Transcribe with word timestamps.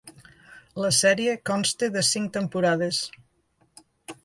La 0.83 0.89
sèrie 0.99 1.35
consta 1.51 1.91
de 1.97 2.03
cinc 2.09 2.33
temporades. 2.41 3.05